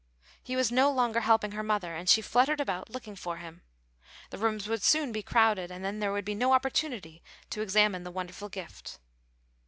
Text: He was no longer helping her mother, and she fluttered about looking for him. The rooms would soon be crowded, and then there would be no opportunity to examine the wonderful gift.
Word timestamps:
He 0.41 0.55
was 0.55 0.71
no 0.71 0.89
longer 0.91 1.19
helping 1.19 1.51
her 1.51 1.61
mother, 1.61 1.93
and 1.93 2.09
she 2.09 2.23
fluttered 2.23 2.59
about 2.59 2.89
looking 2.89 3.15
for 3.15 3.37
him. 3.37 3.61
The 4.31 4.39
rooms 4.39 4.67
would 4.67 4.81
soon 4.81 5.11
be 5.11 5.21
crowded, 5.21 5.69
and 5.69 5.85
then 5.85 5.99
there 5.99 6.11
would 6.11 6.25
be 6.25 6.33
no 6.33 6.53
opportunity 6.53 7.21
to 7.51 7.61
examine 7.61 8.01
the 8.01 8.09
wonderful 8.09 8.49
gift. 8.49 8.97